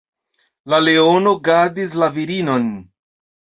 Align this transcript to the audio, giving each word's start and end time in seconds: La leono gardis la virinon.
La 0.73 0.79
leono 0.85 1.35
gardis 1.49 1.93
la 2.05 2.11
virinon. 2.19 2.69